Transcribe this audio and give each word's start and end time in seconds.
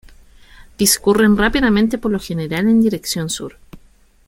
Discurren 0.79 1.37
rápidamente 1.37 1.99
por 1.99 2.11
lo 2.11 2.19
general 2.19 2.67
en 2.67 2.81
dirección 2.81 3.29
sur. 3.29 3.57